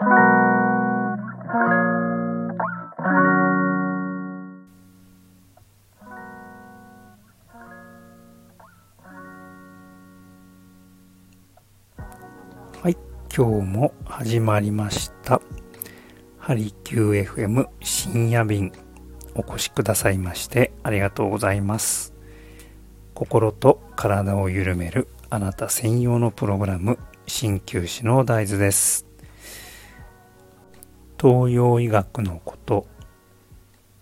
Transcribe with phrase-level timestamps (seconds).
[0.00, 0.04] は
[12.86, 12.96] い、
[13.36, 15.40] 今日も始まりました。
[16.38, 18.70] ハリキュー FM 深夜便
[19.34, 22.14] お越しくださいましてありがとうございます。
[23.14, 29.07] 心と体を緩めるあなた専用のプログラム鍼灸師の大豆です。
[31.20, 32.86] 東洋医学のこと、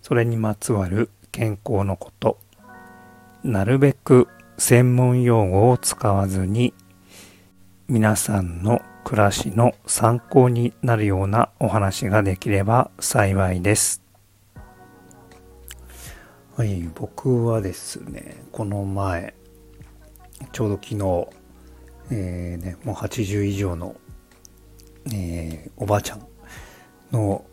[0.03, 2.39] それにまつわる健康のこと、
[3.43, 6.75] なるべく専門用語を使わずに
[7.89, 14.03] 皆さんの暮らしの参考になるようなお話ができれば幸いです。
[16.57, 19.35] はい、僕はですね、この前、
[20.53, 21.29] ちょうど昨日、
[22.11, 23.95] えーね、もう80以上の、
[25.15, 26.27] えーおばあちゃん
[27.13, 27.45] の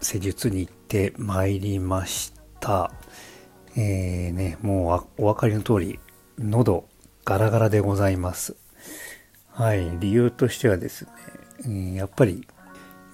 [0.00, 2.92] 施術に行ってまいりました。
[3.76, 5.98] えーね、もうお分かりの通り、
[6.38, 6.88] 喉
[7.24, 8.56] ガラガラでございます。
[9.50, 11.10] はい、理由としてはですね、
[11.64, 12.46] えーやっぱり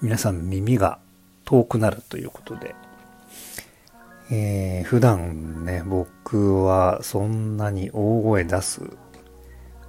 [0.01, 0.99] 皆さん耳が
[1.45, 2.75] 遠くなるということで、
[4.31, 8.81] えー普段ね、僕はそんなに大声出す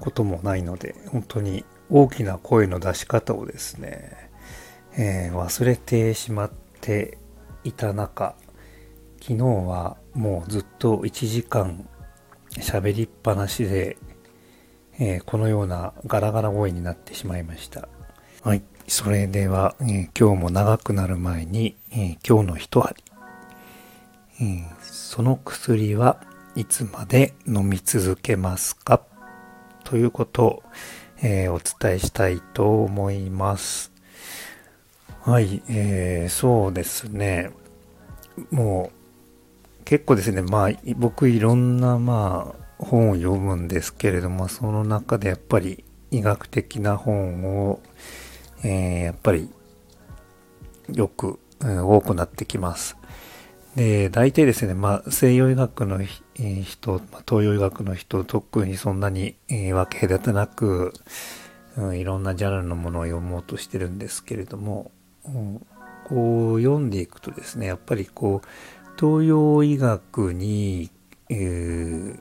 [0.00, 4.29] こともないので、本当に大きな声の出し方をですね、
[4.96, 7.18] えー忘れてしまって
[7.64, 8.34] いた中、
[9.20, 11.88] 昨日はもうずっと1時間
[12.52, 13.96] 喋りっぱなしで、
[14.98, 17.88] えーこのようなガラガラ声になってしまいました。
[18.42, 18.62] はい。
[18.88, 23.04] それでは、えー今日も長くなる前に、え今日の一針。
[24.40, 26.20] えその薬は
[26.56, 29.02] いつまで飲み続けますか？
[29.84, 30.62] ということを、
[31.22, 33.92] えお伝えしたいと思います。
[35.22, 37.50] はい、えーそうですね。
[38.50, 38.90] も
[39.80, 47.80] う、結構ですね、まあ、僕いろんな、まあ、本を読むんですけれども、その中でやっぱり医学的な本を、
[48.64, 49.50] えーやっぱり
[50.92, 52.96] よく、うん多くなってきます。
[53.76, 60.94] で、大体ですね、まあ、西洋医学のえー人、東洋医学の人、特にそんなに、えー分け隔てなく、
[61.76, 64.90] うん、いろんなジャンルのものを読もうとしてるんですけれども、
[66.08, 68.48] こう読んでいくとですね、やっぱりこう、
[69.00, 70.90] 東洋医学に、
[71.28, 72.20] えー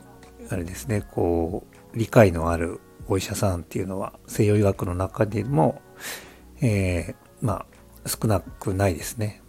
[0.52, 5.81] あれですね、こう、理解のあるお医者さんっていうのは、西洋医学の中でも、
[6.62, 7.66] えーま
[8.03, 9.44] あ、少なくないですね。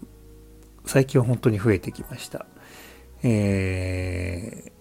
[0.84, 2.46] 最近は本当に増えてきました。
[3.22, 4.80] えー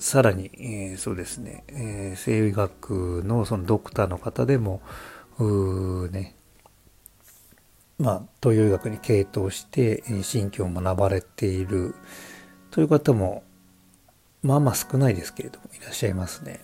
[0.00, 4.82] さらに、えーそうですね、えー西洋医学のそのドクターの方でも、
[5.38, 6.36] うね、
[8.02, 11.94] まあ、東洋医学に傾倒して、えー神経を学ばれている
[12.72, 13.44] という方も、
[14.42, 16.58] まあまあ少ないですけれども、いらっしゃいますね。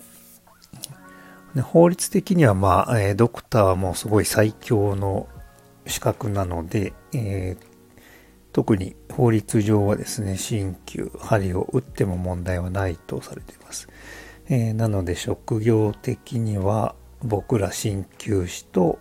[1.54, 5.28] で法律的には、まあ、えドクターはもうすごい最強の
[5.86, 7.68] 資格なので、えー
[8.50, 13.88] 特に法律上はですね、鍼灸、針を打っても問題はないとされています。
[14.48, 18.98] えーなので職業的には僕ら鍼灸師と、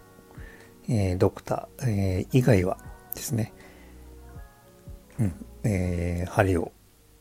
[0.90, 2.78] えードクター、えー以外は
[3.16, 3.54] ですね、
[5.20, 6.72] うん、えー針を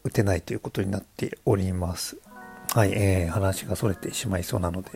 [0.04, 2.18] 打てないということになっております。
[2.74, 4.90] はい、えー話が逸れてしまいそうなので、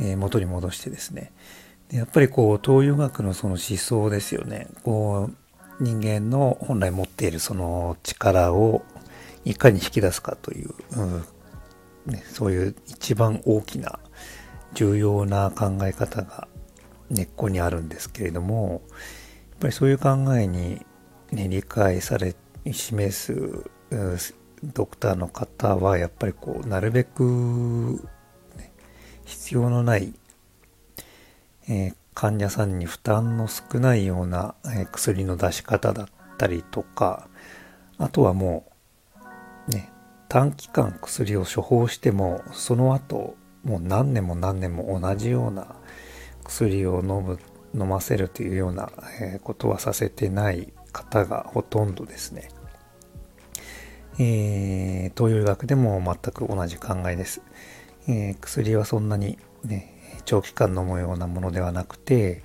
[0.00, 1.32] えー元に戻してですね。
[1.88, 4.66] でやっぱりこう、東洋学のその思想ですよね。
[4.82, 8.82] こう、人間の本来持っているその力を
[9.44, 11.24] いかに引き出すかという、うん
[12.06, 13.98] ね、そういう一番大きな
[14.74, 16.48] 重要な考え方が
[17.10, 18.82] 根っこにあるんですけれども、
[19.50, 20.84] やっぱりそういう考えに、
[21.32, 22.34] ね、理解され、
[22.70, 23.64] 示す
[24.62, 28.02] ドクターの方は、やっぱりこう、なるべく、
[28.56, 28.72] ね
[29.24, 30.14] 必要のない、
[31.68, 36.06] えー患者さんに負担の少ないような、えー薬の出し方だっ
[36.38, 37.28] たりとか、
[37.98, 38.64] あとはも
[39.68, 39.90] う、ね、
[40.28, 45.76] 短期間薬を処方しても、その後、もう何年も何年も同じような
[46.46, 47.38] 薬を飲む、
[47.74, 48.90] 飲ませるというような、
[49.42, 52.48] ことはさせてない方がほとんどですね。
[54.18, 57.42] えー東洋医学でも全く同じ考えです。
[58.08, 62.42] えー薬はそんなにね、長期間飲むようなものではなくて、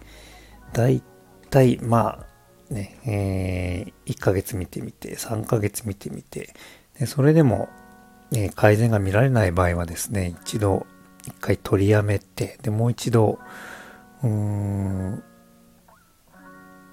[0.74, 1.02] だい
[1.50, 2.26] たい、ま
[2.70, 6.54] あ、ね、えー1ヶ月見てみて、3ヶ月見てみて、
[7.00, 7.70] でそれでも、
[8.34, 10.86] え改善が見られない場合はですね、一度、
[11.28, 13.40] 一回取りやめて、で、もう一度、
[14.24, 15.24] うーん、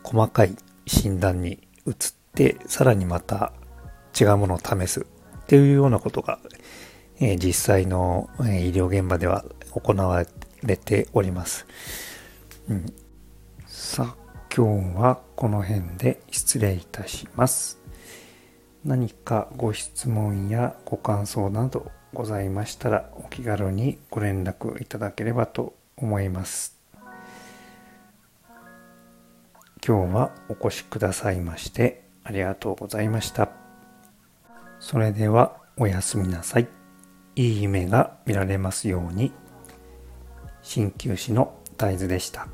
[0.03, 1.95] 細かい診断に移っ
[2.35, 3.53] て、さらにまた
[4.19, 5.05] 違うものを試すっ
[5.47, 6.39] ていうようなことが、
[7.21, 10.25] えー、実際の、えー、医療現場では行わ
[10.63, 11.67] れております。
[12.69, 12.87] うん、
[13.67, 17.79] さあ、今日はこの辺で失礼いたします。
[18.85, 26.78] 何かご質問やご感想などございましたらお気軽にご連絡いただければと思います。
[29.89, 33.49] 今日はお越しくださいましてありがとうございました。
[34.81, 36.69] それではおやすみなさい。
[37.37, 39.33] いい夢が見られますように。
[40.61, 42.49] 鍼灸師の大豆でした。